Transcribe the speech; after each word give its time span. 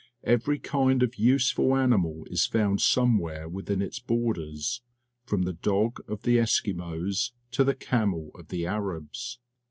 Every 0.23 0.57
kind 0.57 1.03
of 1.03 1.17
useful 1.19 1.75
animal 1.75 2.25
is 2.31 2.47
found 2.47 2.81
somewhere 2.81 3.47
within 3.47 3.83
its 3.83 3.99
borders, 3.99 4.81
from 5.27 5.43
the 5.43 5.53
dog 5.53 5.99
of 6.07 6.23
the 6.23 6.37
Eskimos 6.37 7.33
to 7.51 7.63
the 7.63 7.75
camel 7.75 8.31
of 8.33 8.47
the 8.47 8.65
Arabs. 8.65 9.37